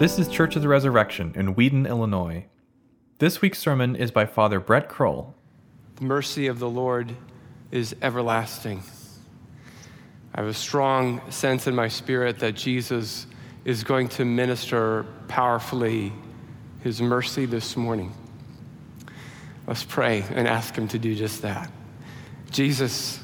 [0.00, 2.46] This is Church of the Resurrection in Wheaton, Illinois.
[3.18, 5.34] This week's sermon is by Father Brett Kroll.
[5.96, 7.14] The mercy of the Lord
[7.70, 8.82] is everlasting.
[10.34, 13.26] I have a strong sense in my spirit that Jesus
[13.66, 16.14] is going to minister powerfully
[16.82, 18.14] his mercy this morning.
[19.66, 21.70] Let's pray and ask him to do just that.
[22.50, 23.20] Jesus,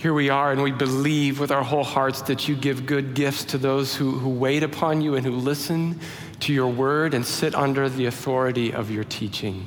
[0.00, 3.44] here we are, and we believe with our whole hearts that you give good gifts
[3.44, 6.00] to those who, who wait upon you and who listen
[6.40, 9.66] to your word and sit under the authority of your teaching.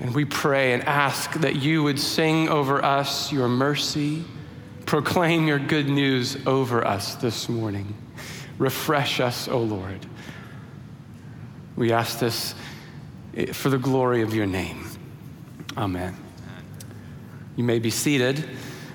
[0.00, 4.24] And we pray and ask that you would sing over us your mercy,
[4.86, 7.94] proclaim your good news over us this morning.
[8.56, 10.06] Refresh us, O Lord.
[11.76, 12.54] We ask this
[13.52, 14.86] for the glory of your name.
[15.76, 16.16] Amen.
[17.54, 18.48] You may be seated.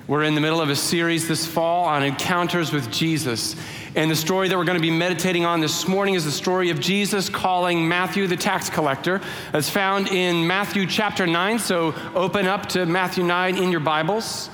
[0.08, 3.56] We're in the middle of a series this fall on encounters with Jesus.
[3.94, 6.72] And the story that we're going to be meditating on this morning is the story
[6.72, 9.22] of Jesus calling Matthew the tax collector.
[9.52, 11.60] That's found in Matthew chapter 9.
[11.60, 14.50] So open up to Matthew 9 in your Bibles.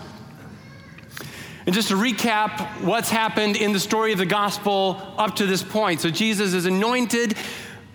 [1.66, 5.64] And just to recap what's happened in the story of the gospel up to this
[5.64, 6.02] point.
[6.02, 7.38] So Jesus is anointed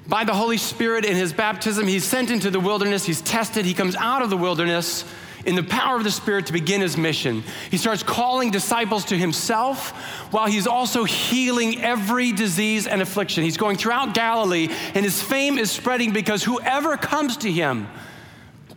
[0.06, 1.86] by the Holy Spirit in his baptism.
[1.86, 5.04] He's sent into the wilderness, he's tested, he comes out of the wilderness
[5.48, 7.42] in the power of the Spirit to begin his mission.
[7.70, 9.91] He starts calling disciples to himself
[10.30, 13.44] while he's also healing every disease and affliction.
[13.44, 17.88] He's going throughout Galilee, and his fame is spreading because whoever comes to him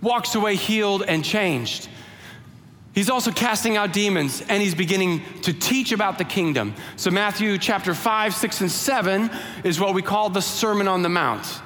[0.02, 1.90] walks away healed and changed.
[2.94, 6.74] He's also casting out demons and he's beginning to teach about the kingdom.
[6.96, 9.30] So, Matthew chapter 5, 6, and 7
[9.64, 11.62] is what we call the Sermon on the Mount.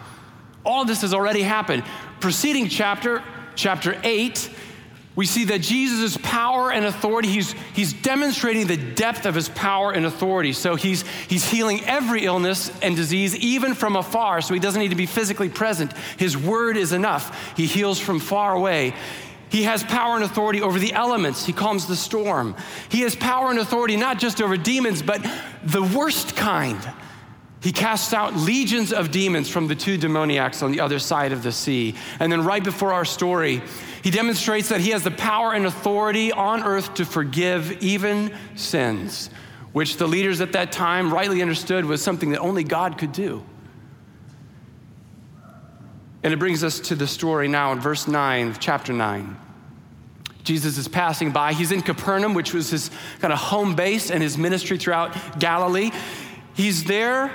[0.66, 1.84] All this has already happened.
[2.20, 3.24] Preceding chapter,
[3.56, 4.50] chapter 8,
[5.16, 9.92] we see that Jesus' power and authority, he's, he's demonstrating the depth of his power
[9.92, 10.52] and authority.
[10.52, 14.90] So he's, he's healing every illness and disease, even from afar, so he doesn't need
[14.90, 15.94] to be physically present.
[16.18, 17.56] His word is enough.
[17.56, 18.94] He heals from far away.
[19.50, 21.46] He has power and authority over the elements.
[21.46, 22.56] He calms the storm.
[22.90, 25.26] He has power and authority not just over demons, but
[25.64, 26.80] the worst kind.
[27.66, 31.42] He casts out legions of demons from the two demoniacs on the other side of
[31.42, 31.96] the sea.
[32.20, 33.64] And then, right before our story,
[34.04, 39.32] he demonstrates that he has the power and authority on earth to forgive even sins,
[39.74, 43.44] which the leaders at that time rightly understood was something that only God could do.
[46.22, 49.40] And it brings us to the story now in verse 9 of chapter 9.
[50.44, 51.54] Jesus is passing by.
[51.54, 55.90] He's in Capernaum, which was his kind of home base and his ministry throughout Galilee.
[56.54, 57.32] He's there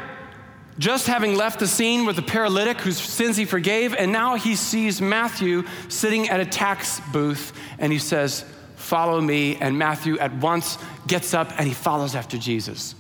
[0.81, 4.57] just having left the scene with the paralytic whose sins he forgave, and now he
[4.57, 8.47] sees Matthew sitting at a tax booth and he says,
[8.77, 9.57] Follow me.
[9.57, 12.95] And Matthew at once gets up and he follows after Jesus.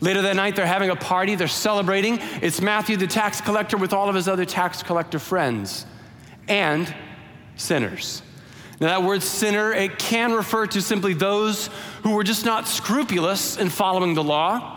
[0.00, 2.18] Later that night, they're having a party, they're celebrating.
[2.42, 5.84] It's Matthew, the tax collector, with all of his other tax collector friends
[6.46, 6.94] and
[7.56, 8.22] sinners.
[8.80, 11.70] Now, that word sinner, it can refer to simply those
[12.02, 14.75] who were just not scrupulous in following the law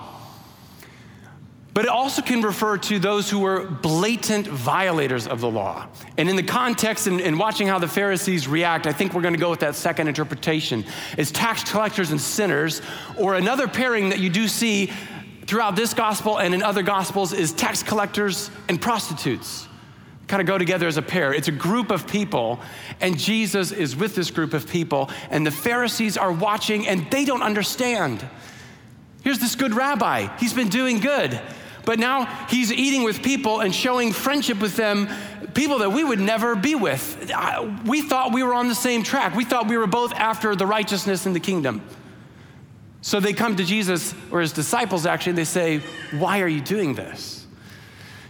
[1.73, 5.87] but it also can refer to those who were blatant violators of the law.
[6.17, 9.35] And in the context and, and watching how the Pharisees react, I think we're going
[9.35, 10.83] to go with that second interpretation
[11.17, 12.81] is tax collectors and sinners,
[13.17, 14.91] or another pairing that you do see
[15.45, 19.67] throughout this gospel and in other gospels is tax collectors and prostitutes.
[20.27, 21.33] Kind of go together as a pair.
[21.33, 22.59] It's a group of people,
[23.01, 27.25] and Jesus is with this group of people, and the Pharisees are watching and they
[27.25, 28.23] don't understand.
[29.23, 31.39] Here's this good rabbi, he's been doing good.
[31.89, 35.09] But now he's eating with people and showing friendship with them,
[35.55, 37.31] people that we would never be with.
[37.83, 39.35] We thought we were on the same track.
[39.35, 41.81] We thought we were both after the righteousness in the kingdom.
[43.01, 45.79] So they come to Jesus, or his disciples actually, and they say,
[46.11, 47.47] Why are you doing this?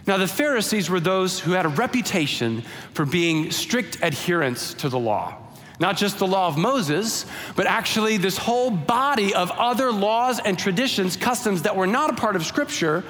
[0.06, 2.62] Now, the Pharisees were those who had a reputation
[2.94, 5.36] for being strict adherents to the law.
[5.78, 7.26] Not just the law of Moses,
[7.56, 12.14] but actually this whole body of other laws and traditions, customs that were not a
[12.14, 13.04] part of Scripture,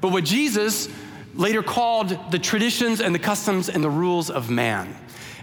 [0.00, 0.88] but what Jesus
[1.34, 4.96] later called the traditions and the customs and the rules of man.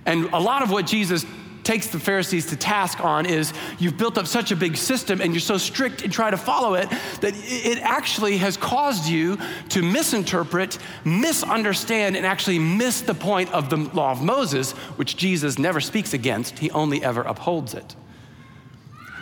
[0.06, 1.26] And a lot of what Jesus
[1.64, 5.34] takes the Pharisees to task on is you've built up such a big system and
[5.34, 6.90] you're so strict in trying to follow it
[7.20, 9.38] that it actually has caused you
[9.68, 15.60] to misinterpret, misunderstand, and actually miss the point of the law of Moses, which Jesus
[15.60, 17.98] never speaks against, he only ever upholds it.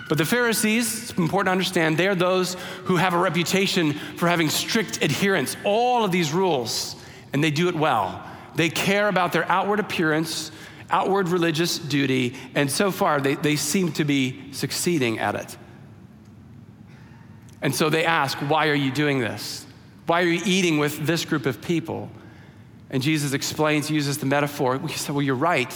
[0.07, 4.50] But the Pharisees, it's important to understand, they're those who have a reputation for having
[4.50, 6.96] strict adherence, all of these rules,
[7.34, 8.24] and they do it well.
[8.54, 10.52] They care about their outward appearance,
[10.92, 15.57] outward religious duty, and so far they, they seem to be succeeding at it.
[17.62, 19.66] And so they ask, Why are you doing this?
[20.06, 22.12] Why are you eating with this group of people?
[22.92, 24.78] And Jesus explains, uses the metaphor.
[24.78, 25.74] He say, Well, you're right.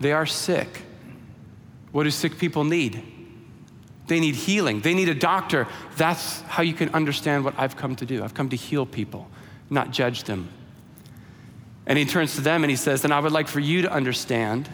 [0.00, 0.68] They are sick.
[1.92, 3.11] What do sick people need?
[4.06, 4.80] They need healing.
[4.80, 5.68] They need a doctor.
[5.96, 8.22] That's how you can understand what I've come to do.
[8.22, 9.28] I've come to heal people,
[9.70, 10.48] not judge them.
[11.86, 13.92] And he turns to them and he says, And I would like for you to
[13.92, 14.68] understand.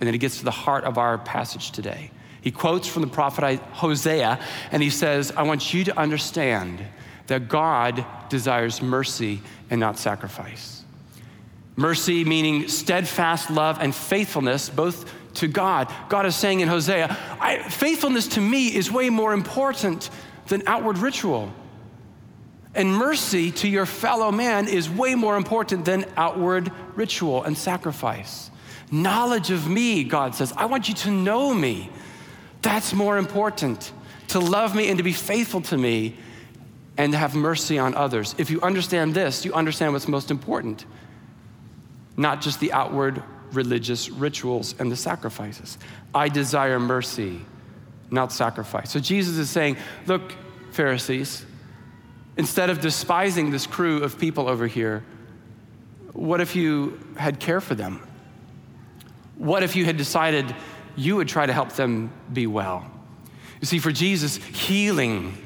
[0.00, 2.10] And then he gets to the heart of our passage today.
[2.40, 4.38] He quotes from the prophet Hosea
[4.70, 6.84] and he says, I want you to understand
[7.26, 9.40] that God desires mercy
[9.70, 10.84] and not sacrifice.
[11.76, 15.92] Mercy meaning steadfast love and faithfulness, both to God.
[16.08, 17.16] God is saying in Hosea,
[17.68, 20.10] faithfulness to me is way more important
[20.46, 21.52] than outward ritual.
[22.74, 28.50] And mercy to your fellow man is way more important than outward ritual and sacrifice.
[28.90, 31.90] Knowledge of me, God says, I want you to know me.
[32.62, 33.92] That's more important.
[34.28, 36.16] To love me and to be faithful to me
[36.96, 38.34] and to have mercy on others.
[38.38, 40.84] If you understand this, you understand what's most important,
[42.16, 43.22] not just the outward
[43.56, 45.78] religious rituals and the sacrifices.
[46.14, 47.40] I desire mercy,
[48.10, 48.90] not sacrifice.
[48.90, 50.34] So Jesus is saying, Look,
[50.72, 51.44] Pharisees,
[52.36, 55.04] instead of despising this crew of people over here,
[56.12, 58.06] what if you had care for them?
[59.36, 60.54] What if you had decided
[60.96, 62.90] you would try to help them be well?
[63.60, 65.36] You see, for Jesus, healing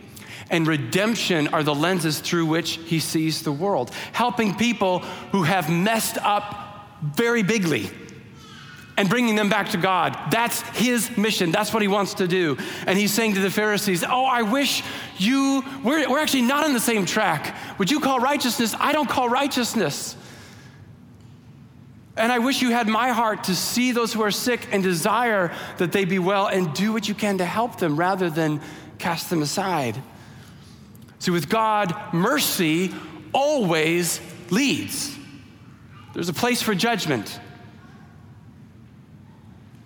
[0.50, 5.00] and redemption are the lenses through which he sees the world, helping people
[5.32, 6.67] who have messed up
[7.02, 7.90] very bigly
[8.98, 10.18] and bringing them back to God.
[10.30, 11.52] That's his mission.
[11.52, 12.58] That's what he wants to do.
[12.84, 14.82] And he's saying to the Pharisees, Oh, I wish
[15.18, 17.56] you, we're, we're actually not on the same track.
[17.78, 18.74] Would you call righteousness?
[18.78, 20.16] I don't call righteousness.
[22.16, 25.54] And I wish you had my heart to see those who are sick and desire
[25.76, 28.60] that they be well and do what you can to help them rather than
[28.98, 29.96] cast them aside.
[31.20, 32.92] See, with God, mercy
[33.32, 35.17] always leads.
[36.14, 37.40] There's a place for judgment.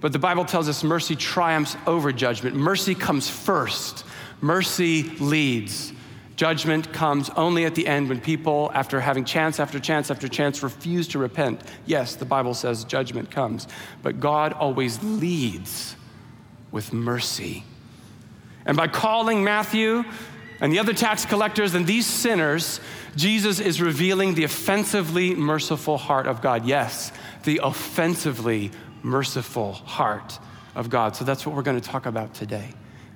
[0.01, 2.57] But the Bible tells us mercy triumphs over judgment.
[2.57, 4.05] Mercy comes first,
[4.41, 5.93] mercy leads.
[6.35, 10.63] Judgment comes only at the end when people, after having chance after chance after chance,
[10.63, 11.61] refuse to repent.
[11.87, 13.69] Yes, the Bible says judgment comes,
[14.03, 15.95] but God always leads
[16.73, 17.65] with mercy.
[18.67, 20.05] And by calling Matthew
[20.63, 22.81] and the other tax collectors and these sinners,
[23.17, 26.65] Jesus is revealing the offensively merciful heart of God.
[26.65, 27.11] Yes,
[27.43, 28.71] the offensively
[29.03, 30.39] merciful heart
[30.77, 31.17] of God.
[31.17, 32.73] So that's what we're going to talk about today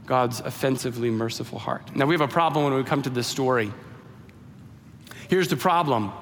[0.07, 1.95] God's offensively merciful heart.
[1.95, 3.73] Now, we have a problem when we come to this story.
[5.29, 6.13] Here's the problem.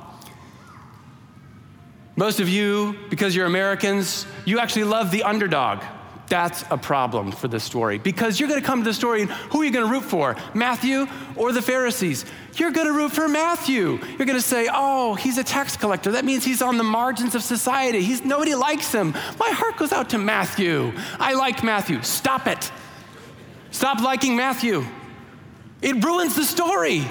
[2.17, 5.83] Most of you, because you're Americans, you actually love the underdog.
[6.29, 9.31] That's a problem for this story because you're going to come to the story and
[9.31, 10.37] who are you going to root for?
[10.55, 11.07] Matthew
[11.37, 12.25] or the Pharisees?
[12.57, 13.99] You're going to root for Matthew.
[14.17, 16.13] You're going to say, "Oh, he's a tax collector.
[16.13, 18.03] That means he's on the margins of society.
[18.03, 20.93] He's nobody likes him." My heart goes out to Matthew.
[21.21, 22.03] I like Matthew.
[22.03, 22.71] Stop it.
[23.71, 24.85] Stop liking Matthew.
[25.83, 27.05] It ruins the story.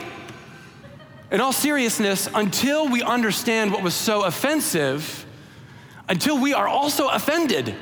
[1.29, 5.25] In all seriousness, until we understand what was so offensive,
[6.07, 7.75] until we are also offended,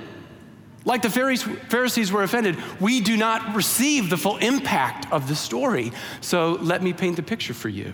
[0.84, 5.92] like the Pharisees were offended, we do not receive the full impact of the story.
[6.22, 7.94] So let me paint the picture for you.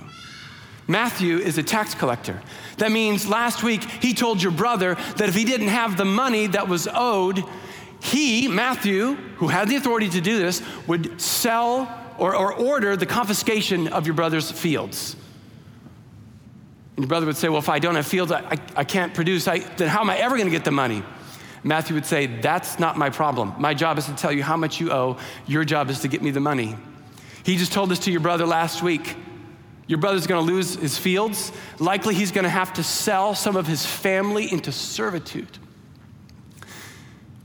[0.88, 2.41] Matthew is a tax collector.
[2.77, 6.48] That means last week he told your brother that if he didn't have the money
[6.48, 7.44] that was owed,
[8.01, 13.06] he, Matthew, who had the authority to do this, would sell or, or order the
[13.06, 15.17] confiscation of your brother's fields.
[16.96, 19.13] And your brother would say, Well, if I don't have fields, I, I, I can't
[19.13, 21.03] produce, I, then how am I ever going to get the money?
[21.67, 23.53] Matthew would say, That's not my problem.
[23.57, 25.17] My job is to tell you how much you owe.
[25.45, 26.75] Your job is to get me the money.
[27.43, 29.15] He just told this to your brother last week.
[29.88, 31.51] Your brother's gonna lose his fields.
[31.79, 35.57] Likely, he's gonna have to sell some of his family into servitude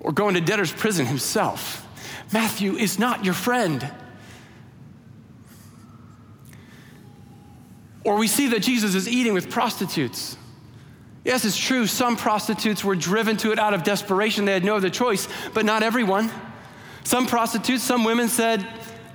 [0.00, 1.87] or go into debtor's prison himself.
[2.33, 3.88] Matthew is not your friend.
[8.05, 10.37] Or we see that Jesus is eating with prostitutes.
[11.25, 14.45] Yes, it's true, some prostitutes were driven to it out of desperation.
[14.45, 16.31] They had no other choice, but not everyone.
[17.05, 18.67] Some prostitutes, some women said,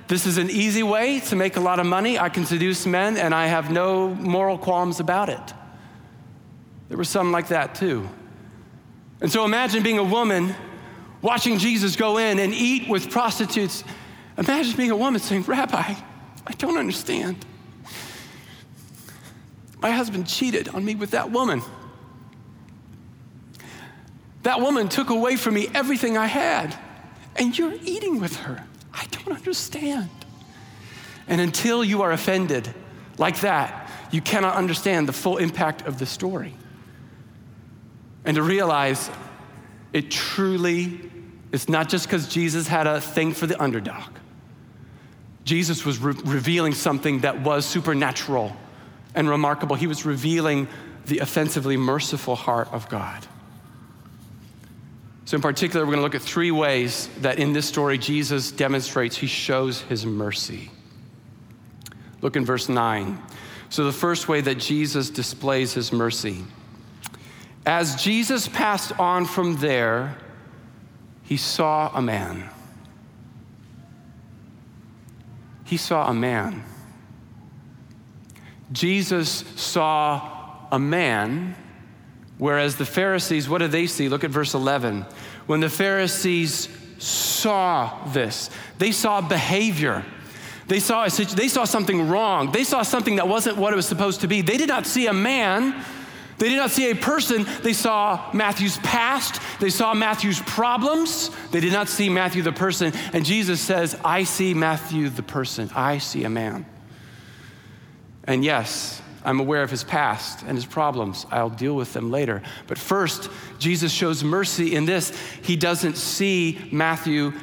[0.08, 2.18] This is an easy way to make a lot of money.
[2.18, 5.54] I can seduce men, and I have no moral qualms about it.
[6.88, 8.08] There were some like that too.
[9.20, 10.56] And so imagine being a woman
[11.22, 13.84] watching Jesus go in and eat with prostitutes.
[14.38, 15.96] Imagine being a woman saying, Rabbi,
[16.46, 17.46] I don't understand.
[19.82, 21.62] My husband cheated on me with that woman.
[24.48, 26.74] That woman took away from me everything I had,
[27.36, 28.64] and you're eating with her.
[28.94, 30.10] I don't understand.
[31.28, 32.74] And until you are offended,
[33.18, 36.54] like that, you cannot understand the full impact of the story.
[38.24, 39.12] And to realize
[39.92, 40.98] it truly
[41.52, 44.14] is not just because Jesus had a thing for the underdog.
[45.44, 48.56] Jesus was re- revealing something that was supernatural
[49.14, 49.76] and remarkable.
[49.76, 50.70] He was revealing
[51.06, 53.28] the offensively merciful heart of God.
[55.28, 58.50] So, in particular, we're going to look at three ways that in this story Jesus
[58.50, 60.72] demonstrates he shows his mercy.
[62.22, 63.22] Look in verse 9.
[63.68, 66.46] So, the first way that Jesus displays his mercy.
[67.66, 70.16] As Jesus passed on from there,
[71.24, 72.50] he saw a man.
[75.66, 76.64] He saw a man.
[78.72, 81.58] Jesus saw a man
[82.38, 84.10] Whereas the Pharisees, what did they see?
[84.10, 85.06] Look at verse 11.
[85.48, 90.06] When the Pharisees saw this, they saw behavior.
[90.68, 92.52] They saw, they saw something wrong.
[92.52, 94.42] They saw something that wasn't what it was supposed to be.
[94.42, 95.84] They did not see a man.
[96.38, 97.48] They did not see a person.
[97.64, 99.42] They saw Matthew's past.
[99.60, 101.32] They saw Matthew's problems.
[101.52, 102.94] They did not see Matthew the person.
[103.14, 105.72] And Jesus says, I see Matthew the person.
[105.74, 106.66] I see a man.
[108.26, 111.26] And yes, I'm aware of his past and his problems.
[111.30, 112.42] I'll deal with them later.
[112.66, 113.30] But first,
[113.60, 115.12] Jesus shows mercy in this.
[115.42, 117.34] He doesn't see Matthew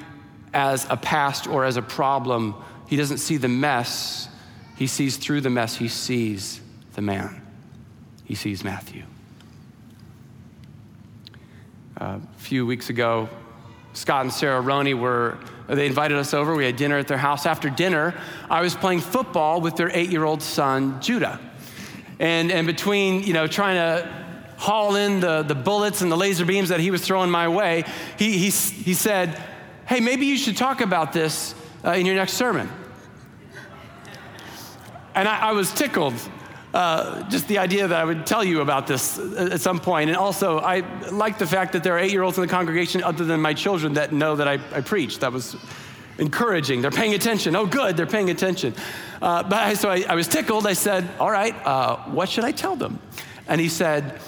[0.55, 2.55] as a past or as a problem,
[2.87, 4.29] he doesn't see the mess.
[4.76, 6.61] He sees through the mess, he sees
[6.95, 7.43] the man.
[8.25, 9.03] He sees Matthew.
[11.99, 13.29] A few weeks ago,
[13.93, 15.38] Scott and Sarah Roney were,
[15.69, 16.55] they invited us over.
[16.55, 17.45] We had dinner at their house.
[17.45, 18.14] After dinner,
[18.49, 21.38] I was playing football with their eight year old son, Judah.
[22.18, 24.09] And, and between, you know, trying to
[24.56, 27.85] haul in the, the bullets and the laser beams that he was throwing my way,
[28.18, 29.40] he, he, he said,
[29.87, 31.54] Hey, maybe you should talk about this
[31.85, 32.71] uh, in your next sermon.
[35.14, 36.14] And I, I was tickled.
[36.73, 40.11] Uh, just the idea that I would tell you about this at some point.
[40.11, 40.80] And also, I
[41.11, 43.54] like the fact that there are eight year olds in the congregation other than my
[43.54, 45.21] children that know that I, I preach.
[45.21, 45.54] That was
[46.18, 46.83] encouraging.
[46.83, 47.56] They're paying attention.
[47.56, 48.75] Oh, good, they're paying attention.
[49.21, 50.66] Uh, but I, so I, I, was tickled.
[50.66, 52.99] I said, All right, uh, what should I tell them?
[53.49, 54.21] And he said,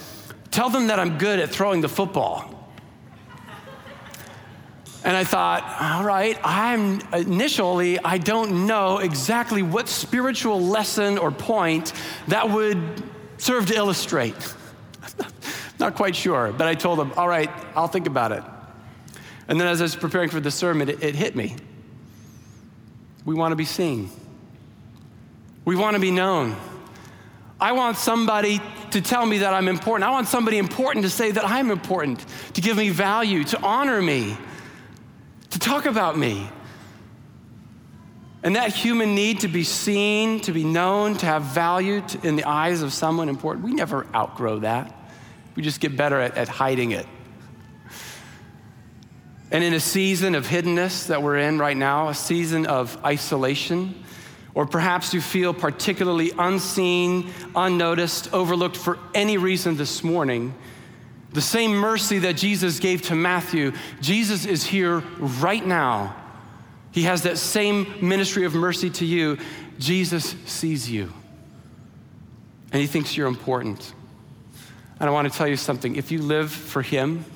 [0.51, 2.53] Tell them that I'm good at throwing the football.
[5.05, 11.31] And I thought, all right, I'm initially, I don't know exactly what spiritual lesson or
[11.31, 11.93] point
[12.27, 13.05] that would
[13.39, 14.35] serve to illustrate.
[15.79, 18.43] Not quite sure, but I told him, all right, I'll think about it.
[19.47, 21.55] And then as I was preparing for the sermon, it, it hit me.
[23.27, 24.09] We want to be seen.
[25.67, 26.57] We want to be known.
[27.61, 28.61] I want somebody
[28.93, 30.09] to tell me that I'm important.
[30.09, 34.01] I want somebody important to say that I'm important, to give me value, to honor
[34.01, 34.37] me,
[35.51, 36.49] to talk about me.
[38.43, 42.37] And that human need to be seen, to be known, to have value to, in
[42.37, 44.95] the eyes of someone important, we never outgrow that.
[45.57, 47.07] We just get better at, at hiding it.
[49.51, 54.03] And in a season of hiddenness that we're in right now, a season of isolation,
[54.55, 60.55] or perhaps you feel particularly unseen, unnoticed, overlooked for any reason this morning,
[61.33, 66.17] the same mercy that Jesus gave to Matthew, Jesus is here right now.
[66.91, 69.37] He has that same ministry of mercy to you.
[69.79, 71.13] Jesus sees you,
[72.73, 73.93] and he thinks you're important.
[74.99, 77.27] And I want to tell you something if you live for him,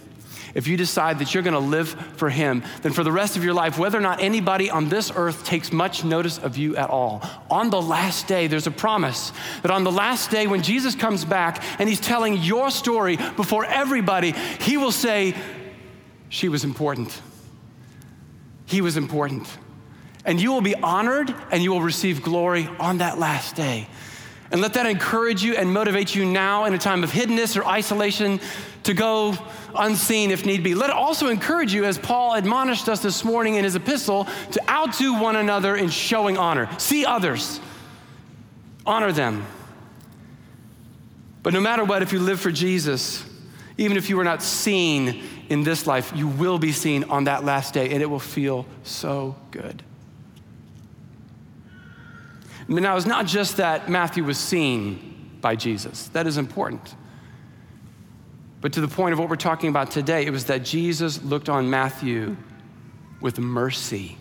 [0.55, 3.45] if you decide that you're going to live for Him, then for the rest of
[3.45, 6.91] your life, whether or not anybody on this earth takes much notice of you at
[6.91, 10.95] all, on the last day, there's a promise that on the last day, when Jesus
[10.95, 15.35] comes back and He's telling your story before everybody, He will say,
[16.29, 17.21] She was important.
[18.67, 19.49] He was important.
[20.25, 23.89] And you will be honored and you will receive glory on that last day.
[24.51, 27.65] And let that encourage you and motivate you now in a time of hiddenness or
[27.65, 28.41] isolation
[28.83, 29.35] to go
[29.77, 30.75] unseen if need be.
[30.75, 34.71] Let it also encourage you, as Paul admonished us this morning in his epistle, to
[34.71, 36.69] outdo one another in showing honor.
[36.79, 37.61] See others,
[38.85, 39.47] honor them.
[41.43, 43.25] But no matter what, if you live for Jesus,
[43.79, 47.45] even if you are not seen in this life, you will be seen on that
[47.45, 49.83] last day, and it will feel so good.
[52.71, 56.95] Now, it's not just that Matthew was seen by Jesus, that is important.
[58.61, 61.49] But to the point of what we're talking about today, it was that Jesus looked
[61.49, 62.37] on Matthew
[63.21, 64.17] with mercy.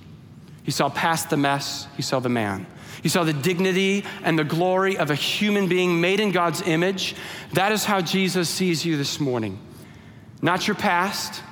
[0.64, 2.66] He saw past the mess, he saw the man.
[3.04, 7.16] He saw the dignity and the glory of a human being made in God's image.
[7.54, 9.60] That is how Jesus sees you this morning.
[10.42, 11.44] Not your past,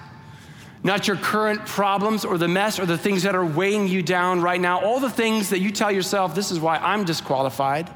[0.87, 4.41] not your current problems or the mess or the things that are weighing you down
[4.41, 7.89] right now, all the things that you tell yourself, this is why I'm disqualified.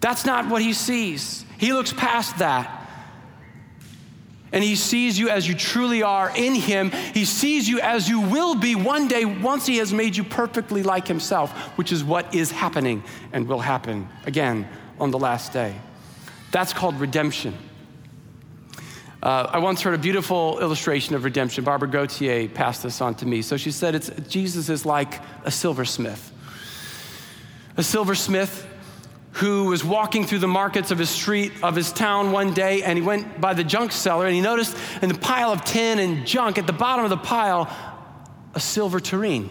[0.00, 1.44] That's not what he sees.
[1.58, 2.72] He looks past that.
[4.50, 6.90] And he sees you as you truly are in him.
[6.90, 10.82] He sees you as you will be one day once he has made you perfectly
[10.82, 15.76] like himself, which is what is happening and will happen again on the last day.
[16.50, 17.54] That's called redemption.
[19.26, 21.64] Uh, I once heard a beautiful illustration of redemption.
[21.64, 23.42] Barbara Gautier passed this on to me.
[23.42, 26.32] So she said, it's, Jesus is like a silversmith.
[27.76, 28.64] A silversmith
[29.32, 32.96] who was walking through the markets of his street, of his town one day, and
[32.96, 36.24] he went by the junk seller and he noticed in the pile of tin and
[36.24, 37.68] junk at the bottom of the pile
[38.54, 39.50] a silver tureen,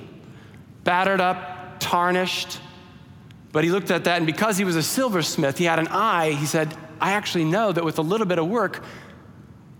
[0.86, 2.62] battered up, tarnished.
[3.52, 6.32] But he looked at that, and because he was a silversmith, he had an eye.
[6.32, 8.82] He said, I actually know that with a little bit of work,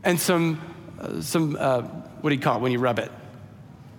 [0.06, 0.62] and some,
[1.02, 3.12] uh, some uh, what do you call it when you rub it?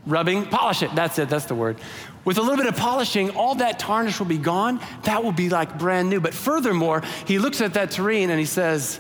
[0.07, 0.95] Rubbing, polish it.
[0.95, 1.79] That's it, that's the word.
[2.25, 4.81] With a little bit of polishing, all that tarnish will be gone.
[5.03, 6.21] That will be like brand new.
[6.21, 8.99] But furthermore, he looks at that tureen and he says,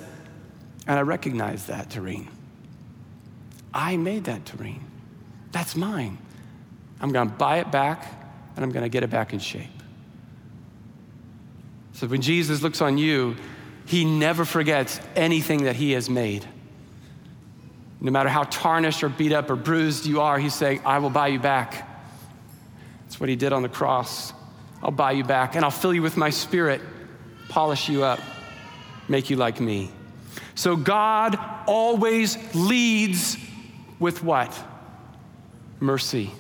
[0.86, 2.28] and I recognize that tureen.
[3.75, 4.84] I made that tureen.
[5.52, 6.18] That's mine.
[7.00, 8.06] I'm going to buy it back
[8.54, 9.66] and I'm going to get it back in shape.
[11.94, 13.36] So when Jesus looks on you,
[13.86, 16.46] he never forgets anything that he has made.
[18.00, 21.10] No matter how tarnished or beat up or bruised you are, he's saying, I will
[21.10, 21.88] buy you back.
[23.02, 24.32] That's what he did on the cross.
[24.82, 26.80] I'll buy you back and I'll fill you with my spirit,
[27.48, 28.20] polish you up,
[29.08, 29.90] make you like me.
[30.54, 33.36] So God always leads
[33.98, 34.56] with what?
[35.80, 36.30] Mercy.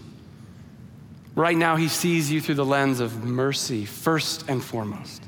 [1.34, 5.22] Right now, he sees you through the lens of mercy, first and foremost.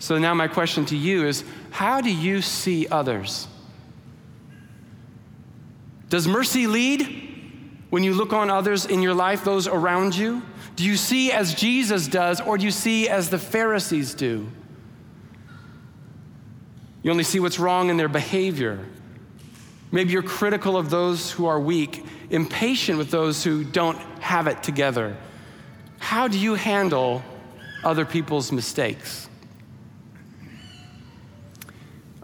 [0.00, 3.46] So now, my question to you is how do you see others?
[6.10, 10.42] Does mercy lead when you look on others in your life, those around you?
[10.74, 14.50] Do you see as Jesus does, or do you see as the Pharisees do?
[17.02, 18.84] You only see what's wrong in their behavior.
[19.92, 24.64] Maybe you're critical of those who are weak, impatient with those who don't have it
[24.64, 25.16] together.
[26.00, 27.22] How do you handle
[27.84, 29.28] other people's mistakes?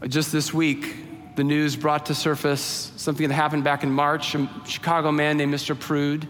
[0.09, 1.06] Just this week,
[1.37, 4.35] the news brought to surface something that happened back in March.
[4.35, 5.79] A Chicago man named Mr.
[5.79, 6.27] Prude.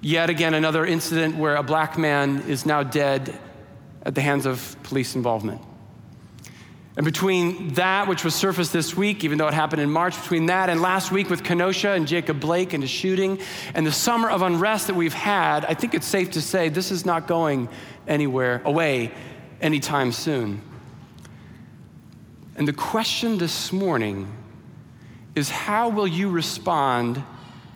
[0.00, 3.38] Yet again, another incident where a black man is now dead
[4.02, 5.62] at the hands of police involvement.
[6.96, 10.46] And between that, which was surfaced this week, even though it happened in March, between
[10.46, 13.38] that and last week with Kenosha and Jacob Blake and the shooting,
[13.72, 16.90] and the summer of unrest that we've had, I think it's safe to say this
[16.90, 17.68] is not going
[18.08, 19.12] anywhere away
[19.60, 20.60] anytime soon.
[22.58, 24.26] And the question this morning
[25.36, 27.22] is how will you respond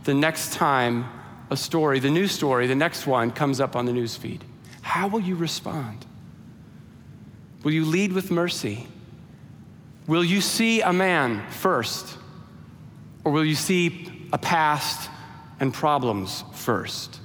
[0.02, 1.08] the next time
[1.50, 4.44] a story, the new story, the next one comes up on the news feed?
[4.80, 6.04] How will you respond?
[7.62, 8.88] Will you lead with mercy?
[10.08, 12.18] Will you see a man first?
[13.22, 15.08] Or will you see a past
[15.60, 17.20] and problems first?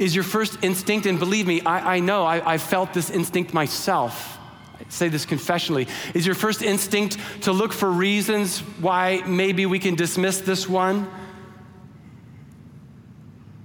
[0.00, 3.54] Is your first instinct, and believe me, I, I know I, I felt this instinct
[3.54, 4.40] myself
[4.88, 5.88] say this confessionally.
[6.14, 11.10] Is your first instinct to look for reasons why maybe we can dismiss this one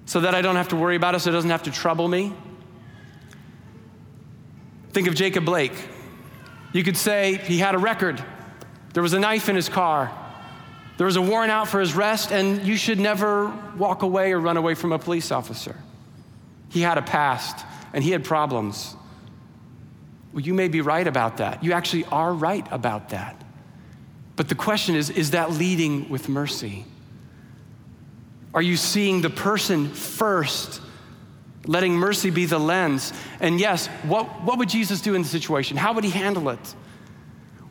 [0.06, 2.08] so that I don't have to worry about it, so it doesn't have to trouble
[2.08, 2.34] me?
[4.92, 5.74] Think of Jacob Blake.
[6.74, 8.24] You could say he had a record,
[8.94, 10.12] there was a knife in his car.
[10.98, 14.40] There was a warrant out for his arrest, and you should never walk away or
[14.40, 15.76] run away from a police officer.
[16.70, 18.97] He had a past, and he had problems.
[20.38, 21.64] Well, you may be right about that.
[21.64, 23.44] You actually are right about that.
[24.36, 26.86] But the question is is that leading with mercy?
[28.54, 30.80] Are you seeing the person first,
[31.66, 33.14] letting mercy be the lens?
[33.40, 35.76] And yes, what, what would Jesus do in the situation?
[35.76, 36.76] How would he handle it?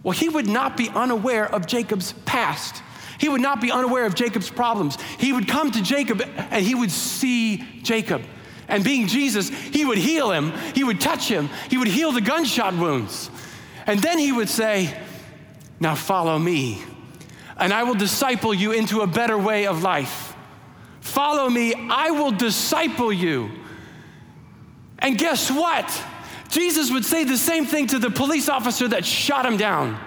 [0.03, 2.83] Well, he would not be unaware of Jacob's past.
[3.21, 4.99] He would not be unaware of Jacob's problems.
[5.21, 8.23] He would come to Jacob and he would see Jacob.
[8.69, 12.21] And being Jesus, he would heal him, he would touch him, he would heal the
[12.21, 13.31] gunshot wounds.
[13.87, 14.97] And then he would say,
[15.79, 16.83] Now follow me,
[17.57, 20.35] and I will disciple you into a better way of life.
[21.01, 23.51] Follow me, I will disciple you.
[24.99, 26.05] And guess what?
[26.49, 29.99] Jesus would say the same thing to the police officer that shot him down.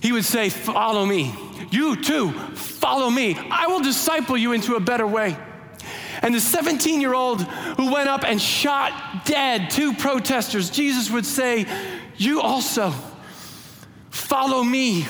[0.00, 1.34] He would say, Follow me.
[1.70, 3.36] You too, follow me.
[3.50, 5.36] I will disciple you into a better way.
[6.22, 11.26] And the 17 year old who went up and shot dead two protesters, Jesus would
[11.26, 11.66] say,
[12.16, 12.94] You also
[14.10, 15.06] follow me,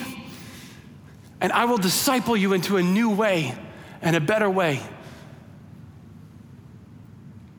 [1.41, 3.55] and I will disciple you into a new way
[4.01, 4.81] and a better way.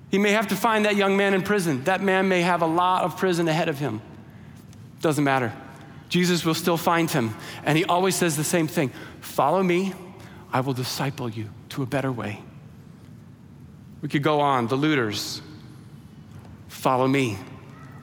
[0.09, 1.83] He may have to find that young man in prison.
[1.85, 4.01] That man may have a lot of prison ahead of him.
[5.01, 5.51] Doesn't matter.
[6.07, 7.35] Jesus will still find him.
[7.63, 9.93] And he always says the same thing Follow me,
[10.51, 12.41] I will disciple you to a better way.
[14.03, 14.67] We could go on.
[14.67, 15.41] The looters,
[16.67, 17.37] follow me.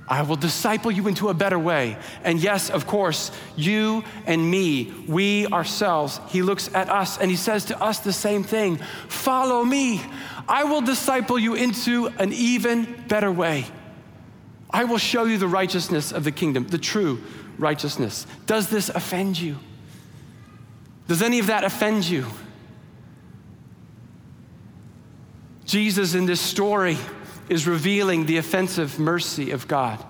[0.08, 1.96] I will disciple you into a better way.
[2.24, 7.36] And yes, of course, you and me, we ourselves, he looks at us and he
[7.36, 10.02] says to us the same thing Follow me.
[10.48, 13.66] I will disciple you into an even better way.
[14.70, 17.22] I will show you the righteousness of the kingdom, the true
[17.58, 18.26] righteousness.
[18.46, 19.58] Does this offend you?
[21.08, 22.26] Does any of that offend you?
[25.70, 26.98] Jesus in this story
[27.48, 30.04] is revealing the offensive mercy of God.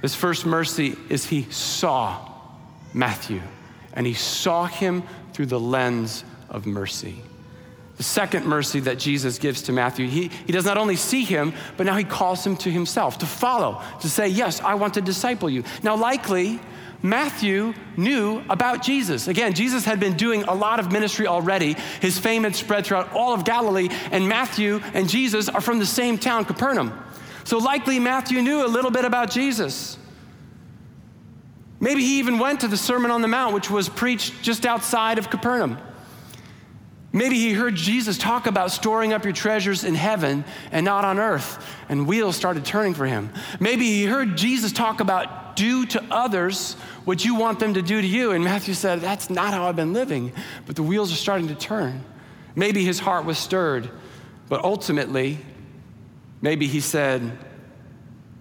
[0.00, 2.30] His first mercy is he saw
[2.94, 3.42] Matthew,
[3.94, 7.20] and he saw him through the lens of mercy.
[7.96, 11.52] The second mercy that Jesus gives to Matthew, he, he does not only see him,
[11.76, 15.00] but now he calls him to himself, to follow, to say, Yes, I want to
[15.00, 15.64] disciple you.
[15.82, 16.60] Now, likely,
[17.02, 19.28] Matthew knew about Jesus.
[19.28, 21.76] Again, Jesus had been doing a lot of ministry already.
[22.00, 25.86] His fame had spread throughout all of Galilee, and Matthew and Jesus are from the
[25.86, 26.92] same town, Capernaum.
[27.44, 29.96] So, likely, Matthew knew a little bit about Jesus.
[31.80, 35.18] Maybe he even went to the Sermon on the Mount, which was preached just outside
[35.18, 35.78] of Capernaum.
[37.12, 41.18] Maybe he heard Jesus talk about storing up your treasures in heaven and not on
[41.18, 43.30] earth, and wheels started turning for him.
[43.60, 48.00] Maybe he heard Jesus talk about do to others what you want them to do
[48.00, 50.32] to you, and Matthew said, That's not how I've been living,
[50.66, 52.04] but the wheels are starting to turn.
[52.54, 53.90] Maybe his heart was stirred,
[54.48, 55.38] but ultimately,
[56.42, 57.38] maybe he said,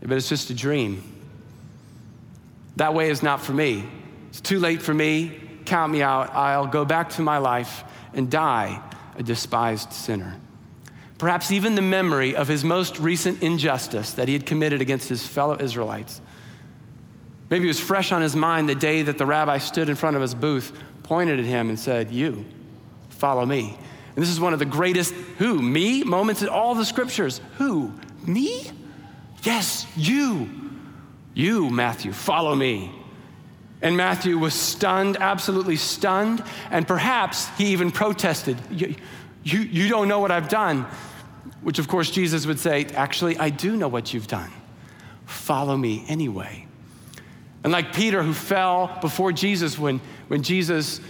[0.01, 1.01] But it's just a dream.
[2.75, 3.87] That way is not for me.
[4.29, 5.41] It's too late for me.
[5.65, 6.35] Count me out.
[6.35, 7.83] I'll go back to my life
[8.17, 8.81] and die
[9.17, 10.35] a despised sinner.
[11.17, 15.25] Perhaps even the memory of his most recent injustice that he had committed against his
[15.25, 16.21] fellow Israelites.
[17.49, 20.15] Maybe it was fresh on his mind the day that the rabbi stood in front
[20.15, 22.45] of his booth, pointed at him, and said, You,
[23.09, 23.77] follow me.
[24.15, 27.39] And this is one of the greatest, who, me, moments in all the scriptures.
[27.57, 27.93] Who,
[28.25, 28.69] me?
[29.43, 30.49] Yes, you.
[31.33, 32.91] You, Matthew, follow me.
[33.81, 38.95] And Matthew was stunned, absolutely stunned, and perhaps he even protested, you,
[39.43, 40.87] you, you, don't know what I've done.
[41.61, 44.51] Which, of course, Jesus would say, Actually, I do know what you've done.
[45.25, 46.65] Follow me anyway.
[47.63, 51.01] And like Peter, who fell before Jesus when, when Jesus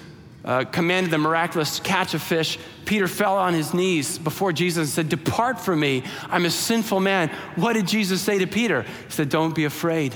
[0.44, 4.88] uh, commanded the miraculous catch of fish, Peter fell on his knees before Jesus and
[4.88, 7.30] said, Depart from me, I'm a sinful man.
[7.56, 8.84] What did Jesus say to Peter?
[8.84, 10.16] He said, Don't be afraid.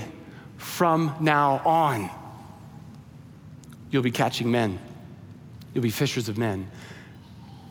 [0.56, 2.10] From now on,
[3.92, 4.80] you'll be catching men.
[5.72, 6.68] You'll be fishers of men.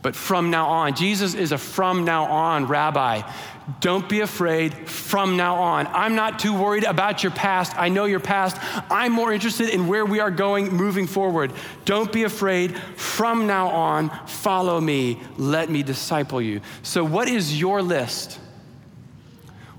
[0.00, 3.22] But from now on, Jesus is a from now on rabbi.
[3.80, 5.86] Don't be afraid from now on.
[5.86, 7.78] I'm not too worried about your past.
[7.78, 8.56] I know your past.
[8.90, 11.52] I'm more interested in where we are going moving forward.
[11.84, 14.10] Don't be afraid from now on.
[14.26, 15.20] Follow me.
[15.36, 16.60] Let me disciple you.
[16.82, 18.40] So, what is your list?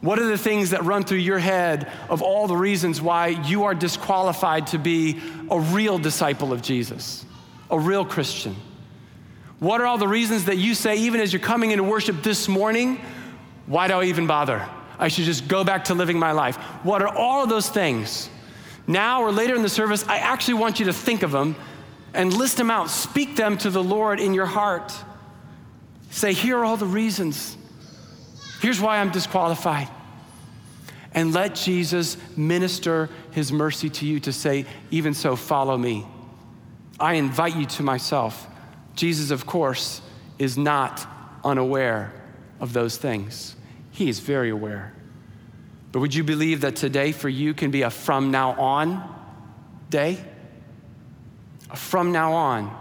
[0.03, 3.63] What are the things that run through your head of all the reasons why you
[3.63, 7.23] are disqualified to be a real disciple of Jesus,
[7.71, 8.53] a real Christian?
[9.59, 12.49] What are all the reasons that you say, even as you're coming into worship this
[12.49, 12.99] morning,
[13.65, 14.67] why do I even bother?
[14.99, 16.57] I should just go back to living my life.
[16.83, 18.29] What are all of those things?
[18.85, 21.55] Now or later in the service, I actually want you to think of them
[22.13, 22.89] and list them out.
[22.89, 24.93] Speak them to the Lord in your heart.
[26.09, 27.55] Say, here are all the reasons
[28.63, 29.89] Here's why I'm disqualified.
[31.13, 36.05] And let Jesus minister his mercy to you to say, even so, follow me.
[36.97, 38.47] I invite you to myself.
[38.95, 40.01] Jesus, of course,
[40.39, 41.05] is not
[41.43, 42.13] unaware
[42.61, 43.57] of those things.
[43.91, 44.93] He is very aware.
[45.91, 49.13] But would you believe that today for you can be a from now on
[49.89, 50.23] day?
[51.69, 52.73] A from now on,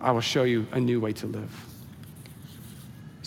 [0.00, 1.64] I will show you a new way to live.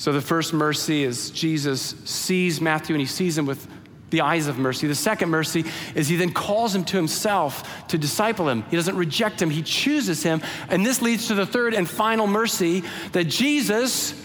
[0.01, 3.67] So the first mercy is Jesus sees Matthew and he sees him with
[4.09, 4.87] the eyes of mercy.
[4.87, 8.63] The second mercy is he then calls him to himself to disciple him.
[8.71, 10.41] He doesn't reject him, he chooses him.
[10.69, 14.15] And this leads to the third and final mercy that Jesus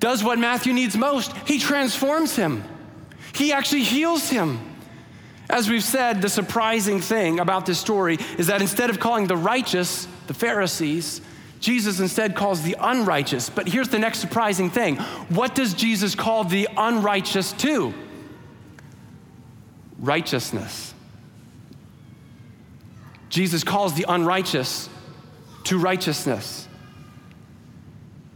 [0.00, 2.64] does what Matthew needs most he transforms him,
[3.36, 4.58] he actually heals him.
[5.48, 9.36] As we've said, the surprising thing about this story is that instead of calling the
[9.36, 11.20] righteous the Pharisees,
[11.62, 13.48] Jesus instead calls the unrighteous.
[13.48, 14.96] But here's the next surprising thing
[15.28, 17.94] what does Jesus call the unrighteous to?
[19.98, 20.92] Righteousness.
[23.28, 24.90] Jesus calls the unrighteous
[25.64, 26.68] to righteousness.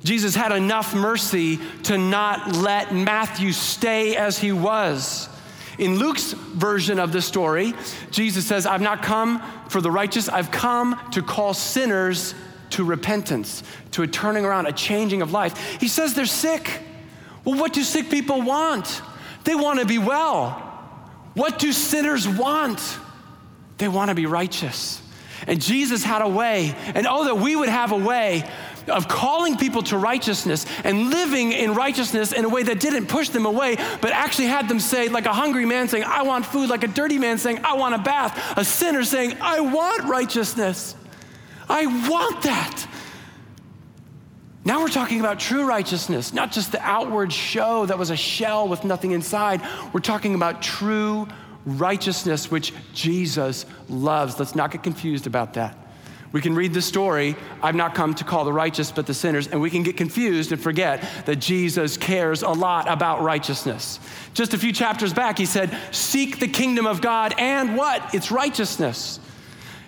[0.05, 5.29] Jesus had enough mercy to not let Matthew stay as he was.
[5.79, 7.75] In Luke's version of the story,
[8.12, 12.35] Jesus says, I've not come for the righteous, I've come to call sinners
[12.77, 13.62] to repentance,
[13.93, 15.81] to a turning around, a changing of life.
[15.81, 16.81] He says they're sick.
[17.43, 19.01] Well, what do sick people want?
[19.45, 20.51] They want to be well.
[21.33, 22.99] What do sinners want?
[23.79, 25.01] They want to be righteous.
[25.47, 28.45] And Jesus had a way, and oh, that we would have a way
[28.89, 33.31] of calling people to righteousness and living in righteousness in a way that didn't push
[33.31, 36.69] them away, but actually had them say, like a hungry man saying, I want food,
[36.69, 40.95] like a dirty man saying, I want a bath, a sinner saying, I want righteousness.
[41.68, 42.87] I want that.
[44.64, 48.66] Now we're talking about true righteousness, not just the outward show that was a shell
[48.66, 49.62] with nothing inside.
[49.92, 51.29] We're talking about true
[51.64, 54.38] righteousness, which Jesus loves.
[54.38, 55.79] Let's not get confused about that.
[56.33, 59.46] We can read the story, I've not come to call the righteous but the sinners,
[59.46, 64.00] and we can get confused and forget that Jesus cares a lot about righteousness.
[64.35, 68.14] Just a few chapters back, he said, Seek the kingdom of God and what?
[68.14, 69.20] It's righteousness.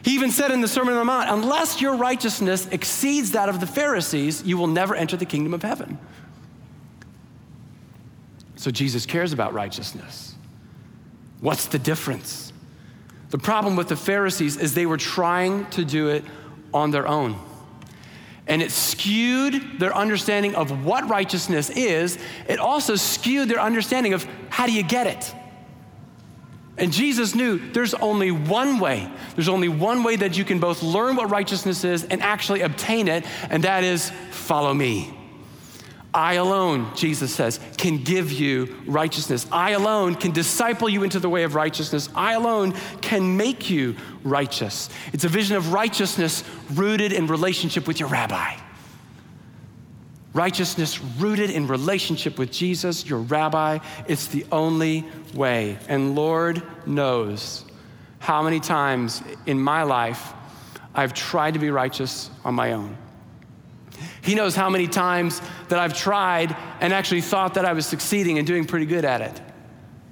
[0.02, 3.60] He even said in the Sermon on the Mount, Unless your righteousness exceeds that of
[3.60, 5.98] the Pharisees, you will never enter the kingdom of heaven.
[8.56, 10.34] So Jesus cares about righteousness.
[11.40, 12.52] What's the difference?
[13.30, 16.24] The problem with the Pharisees is they were trying to do it
[16.72, 17.38] on their own.
[18.46, 22.18] And it skewed their understanding of what righteousness is.
[22.48, 25.34] It also skewed their understanding of how do you get it.
[26.78, 29.10] And Jesus knew there's only one way.
[29.34, 33.08] There's only one way that you can both learn what righteousness is and actually obtain
[33.08, 35.14] it, and that is follow me.
[36.14, 39.46] I alone, Jesus says, can give you righteousness.
[39.52, 42.08] I alone can disciple you into the way of righteousness.
[42.14, 44.88] I alone can make you righteous.
[45.12, 48.56] It's a vision of righteousness rooted in relationship with your rabbi.
[50.34, 53.78] Righteousness rooted in relationship with Jesus, your rabbi.
[54.06, 55.78] It's the only way.
[55.88, 57.64] And Lord knows
[58.18, 60.34] how many times in my life
[60.94, 62.96] I've tried to be righteous on my own.
[64.22, 68.38] He knows how many times that I've tried and actually thought that I was succeeding
[68.38, 69.40] and doing pretty good at it.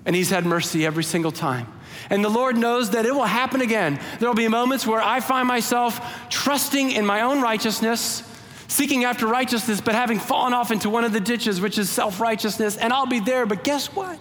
[0.05, 1.67] And He's had mercy every single time.
[2.09, 4.01] And the Lord knows that it will happen again.
[4.19, 8.23] There will be moments where I find myself trusting in my own righteousness,
[8.69, 12.21] seeking after righteousness, but having fallen off into one of the ditches, which is self
[12.21, 13.47] righteousness, and I'll be there.
[13.47, 14.19] But guess what?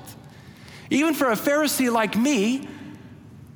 [0.89, 2.67] Even for a Pharisee like me,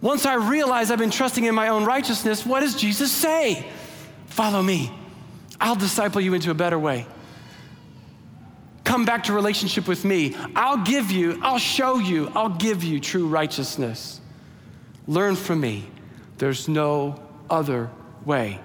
[0.02, 3.65] once I realize I've been trusting in my own righteousness, what does Jesus say?
[4.28, 4.91] Follow me.
[5.60, 7.06] I'll disciple you into a better way.
[8.86, 10.36] Come back to relationship with me.
[10.56, 14.19] I'll give you, I'll show you, I'll give you true righteousness.
[15.06, 15.86] Learn from me.
[16.38, 17.91] There's no other
[18.25, 18.60] way.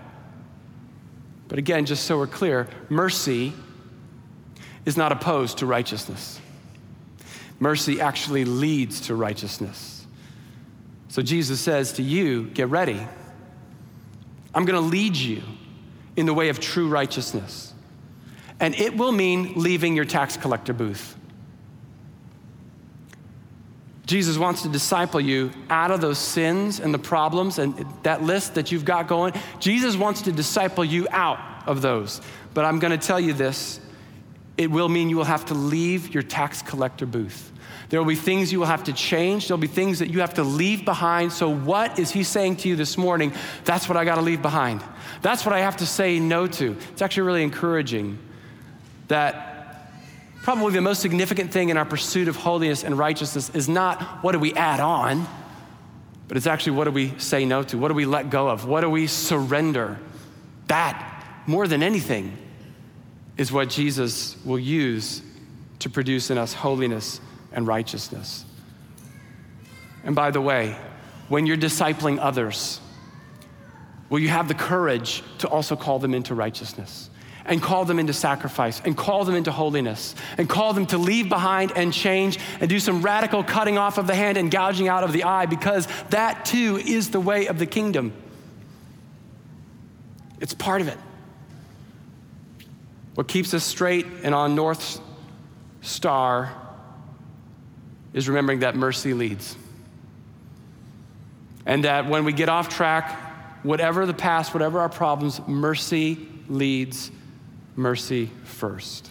[1.49, 3.53] But again, just so we're clear, mercy
[4.85, 6.41] is not opposed to righteousness.
[7.61, 10.07] Mercy actually leads to righteousness.
[11.09, 13.01] So Jesus says to you, get ready.
[14.55, 15.43] I'm going to lead you
[16.17, 17.73] in the way of true righteousness.
[18.61, 21.17] And it will mean leaving your tax collector booth.
[24.07, 28.55] Jesus wants to disciple you out of those sins and the problems and that list
[28.55, 29.33] that you've got going.
[29.61, 32.21] Jesus wants to disciple you out of those.
[32.53, 33.81] But I'm going to tell you this
[34.57, 37.51] it will mean you will have to leave your tax collector booth.
[37.89, 39.49] There will be things you will have to change.
[39.49, 41.33] There'll be things that you have to leave behind.
[41.33, 43.33] So, what is he saying to you this morning?
[43.65, 44.83] That's what I got to leave behind.
[45.23, 46.77] That's what I have to say no to.
[46.93, 48.19] It's actually really encouraging
[49.09, 49.54] that
[50.45, 54.33] probably the most significant thing in our pursuit of holiness and righteousness is not what
[54.33, 55.27] do we add on,
[56.29, 57.79] but it's actually what do we say no to?
[57.79, 58.67] What do we let go of?
[58.67, 59.99] What do we surrender?
[60.67, 62.37] That, more than anything,
[63.39, 65.23] is what Jesus will use
[65.79, 68.45] to produce in us holiness and righteousness.
[70.05, 70.77] And by the way,
[71.29, 72.83] when you're discipling others,
[74.11, 77.09] will you have the courage to also call them into righteousness?
[77.47, 81.29] And call them into sacrifice and call them into holiness and call them to leave
[81.29, 85.05] behind and change and do some radical cutting off of the hand and gouging out
[85.05, 88.13] of the eye because that too is the way of the kingdom.
[90.41, 90.99] It's part of it.
[93.15, 95.01] What keeps us straight and on North
[95.83, 96.53] Star
[98.13, 99.57] is remembering that mercy leads.
[101.67, 103.11] And that when we get off track,
[103.63, 107.11] whatever the past, whatever our problems, mercy leads,
[107.77, 109.11] mercy first.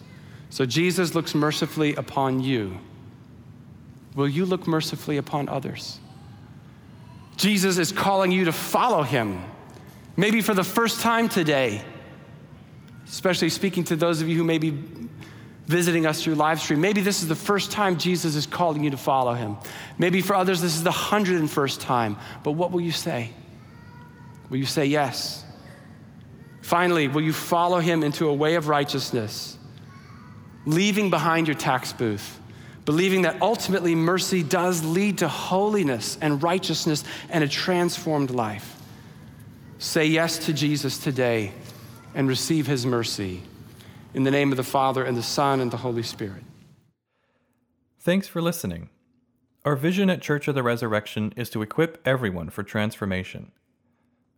[0.49, 2.77] So Jesus looks mercifully upon you.
[4.15, 5.99] Will you look mercifully upon others?
[7.35, 9.43] Jesus is calling you to follow him.
[10.15, 11.81] Maybe for the first time today,
[13.07, 14.77] especially speaking to those of you who may be
[15.65, 16.81] visiting us through live stream.
[16.81, 19.57] Maybe this is the first time Jesus is calling you to follow him.
[19.97, 22.17] Maybe for others, this is the 101st time.
[22.43, 23.31] But what will you say?
[24.49, 25.43] Will you say yes?
[26.63, 29.57] Finally, will you follow him into a way of righteousness,
[30.65, 32.39] leaving behind your tax booth,
[32.85, 38.81] believing that ultimately mercy does lead to holiness and righteousness and a transformed life?
[39.77, 41.51] Say yes to Jesus today
[42.15, 43.43] and receive his mercy.
[44.13, 46.43] In the name of the Father, and the Son, and the Holy Spirit.
[47.99, 48.89] Thanks for listening.
[49.65, 53.51] Our vision at Church of the Resurrection is to equip everyone for transformation.